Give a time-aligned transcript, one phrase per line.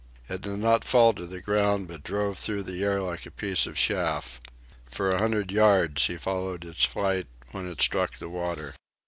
[0.27, 3.67] It did not fall to the ground, but drove through the air like a piece
[3.67, 4.41] of chaff.
[4.87, 8.73] For a hundred yards he followed its flight, when it struck the water.